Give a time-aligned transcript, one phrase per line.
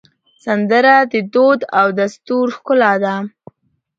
[0.43, 3.15] سندره د دود او دستور ښکلا ده